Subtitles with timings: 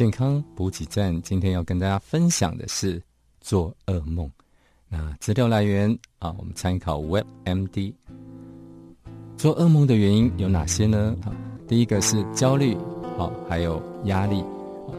[0.00, 3.02] 健康补给站，今天要跟大家分享的是
[3.42, 4.30] 做噩梦。
[4.88, 7.92] 那资料来源啊，我们参考 WebMD。
[9.36, 11.14] 做噩梦的原因有哪些呢？
[11.22, 11.36] 啊，
[11.68, 12.74] 第一个是焦虑，
[13.18, 14.42] 好，还有压力，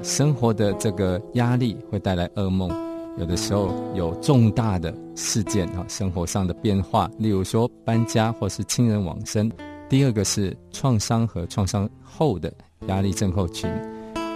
[0.04, 2.70] 生活的这个压力会带来噩梦。
[3.18, 9.52] 有的时候有重大的事件啊，生活上的变化，例如说搬家或是亲人往生。
[9.90, 12.54] 第二个是创伤和创伤后的
[12.86, 13.68] 压力症候群。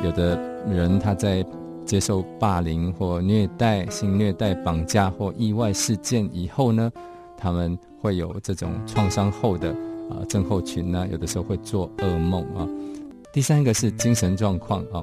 [0.04, 1.44] 有的人他在
[1.85, 6.91] 接受霸凌或虐待、性虐待、绑架或意外事件以后呢，
[7.38, 9.70] 他们会有这种创伤后的
[10.09, 12.67] 啊症候群呢，有的时候会做噩梦啊。
[13.31, 15.02] 第三个是精神状况啊，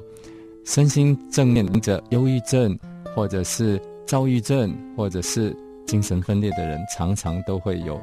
[0.65, 2.77] 身心正面临着忧郁症
[3.15, 7.99] 或者是躁郁症或者是精神分裂的人，常常都会有。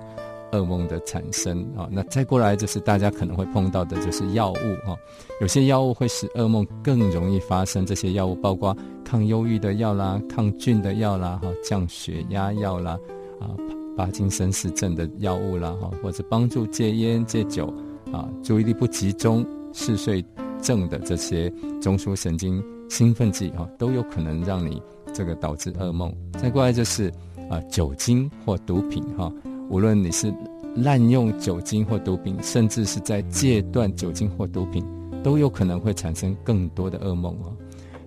[0.53, 4.97] 噩梦的产生啊，那再过来就是大家可能会碰到的，就是药物啊。
[5.41, 7.85] 有些药物会使噩梦更容易发生。
[7.87, 12.99] 这些药物包括抗忧郁的药啦、抗菌的药啦、哈降血压药啦、
[13.41, 13.49] 啊
[13.97, 17.73] 帕金森氏症的药物啦、哈或者帮助戒烟戒酒
[18.13, 20.25] 啊、注意力不集中、嗜睡
[20.63, 24.81] 症的这些中枢神经兴奋剂啊，都有可能让你
[25.13, 26.15] 这个导致噩梦。
[26.41, 27.13] 再过来就是
[27.51, 29.31] 啊酒精或毒品哈。
[29.71, 30.35] 无论你是
[30.75, 34.85] 滥用酒精或毒品，甚至是在戒断酒精或毒品，
[35.23, 37.57] 都有可能会产生更多的噩梦哦。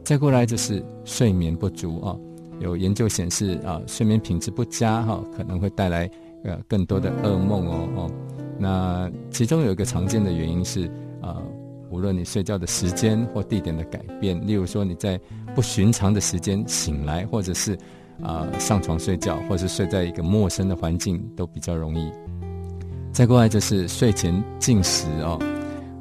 [0.03, 2.17] 再过来就是睡眠不足啊，
[2.59, 6.09] 有研究显示啊，睡眠品质不佳哈，可能会带来
[6.44, 8.11] 呃更多的噩梦哦哦。
[8.59, 10.91] 那其中有一个常见的原因是
[11.22, 11.41] 啊，
[11.89, 15.18] 无论你睡觉的时间或地点的改变，例如说你在
[15.56, 17.78] 不寻常的时间醒来，或者是。
[18.22, 22.12] 啊，上床睡觉，或是睡在一个陌生的环境，都比较容易。
[23.12, 25.40] 再过来就是睡前进食哦，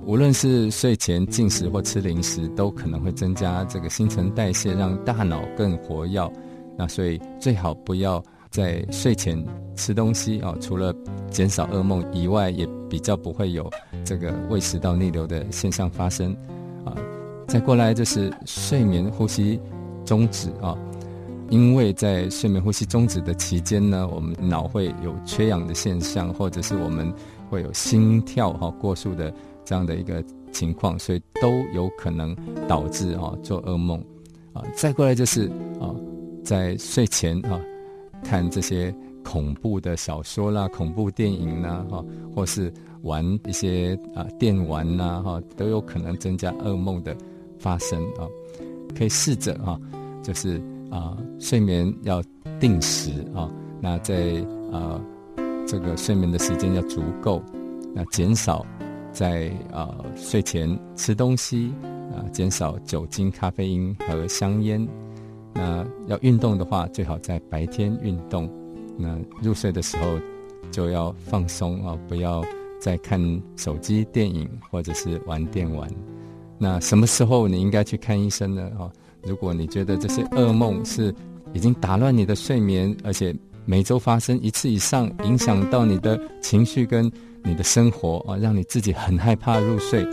[0.04, 6.32] 无论是睡前进食或吃零食，都可能会增加这个新陈代谢，让大脑更活跃。
[6.76, 9.44] 那所以最好不要在睡前
[9.76, 10.94] 吃东西哦，除了
[11.30, 13.70] 减少噩梦以外，也比较不会有
[14.04, 16.34] 这个胃食道逆流的现象发生。
[16.84, 16.96] 啊，
[17.46, 19.60] 再过来就是睡眠呼吸
[20.04, 20.76] 终止啊。
[21.52, 27.12] 因为在睡眠呼吸终止的期间呢，我们脑会有缺氧的现象，或者是我们
[27.50, 29.30] 会有心跳哈过速的
[29.62, 32.34] 这样的一个情况，所以都有可能
[32.66, 34.02] 导致啊做噩梦
[34.54, 34.64] 啊。
[34.74, 35.46] 再过来就是
[35.78, 35.94] 啊，
[36.42, 37.60] 在睡前啊
[38.24, 42.02] 看这些恐怖的小说啦、恐怖电影啦哈，
[42.34, 47.14] 或是玩一些啊电玩呐哈，都有可能增加噩梦的
[47.58, 48.24] 发生啊。
[48.96, 49.78] 可以试着啊，
[50.22, 50.58] 就是。
[50.92, 52.22] 啊，睡眠要
[52.60, 55.00] 定时啊，那在啊
[55.66, 57.42] 这个睡眠的时间要足够，
[57.94, 58.64] 那减少
[59.10, 61.72] 在啊睡前吃东西
[62.14, 64.86] 啊，减少酒精、咖啡因和香烟。
[65.54, 68.50] 那要运动的话，最好在白天运动。
[68.98, 70.18] 那入睡的时候
[70.70, 72.44] 就要放松啊，不要
[72.78, 73.18] 再看
[73.56, 75.90] 手机、电影或者是玩电玩。
[76.58, 78.70] 那什么时候你应该去看医生呢？
[78.78, 78.92] 啊？
[79.24, 81.14] 如果你觉得这些噩梦是
[81.52, 83.34] 已经打乱你的睡眠，而且
[83.64, 87.10] 每周发生一次以上，影响到你的情绪跟
[87.44, 90.06] 你的生活啊，让你自己很害怕入睡，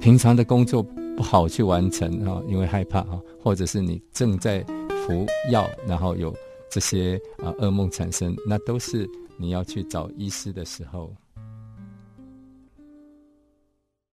[0.00, 0.82] 平常的工作
[1.16, 4.64] 不好去完成啊，因为害怕啊，或者是你正在
[5.06, 6.34] 服药，然后有
[6.70, 11.12] 这些啊噩梦产生，那都是你要去找医师的时候。